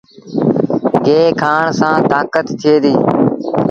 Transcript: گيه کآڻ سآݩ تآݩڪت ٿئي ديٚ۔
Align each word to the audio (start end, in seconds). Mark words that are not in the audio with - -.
گيه 1.05 1.21
کآڻ 1.41 1.63
سآݩ 1.79 1.99
تآݩڪت 2.09 2.47
ٿئي 2.61 2.75
ديٚ۔ 2.83 2.99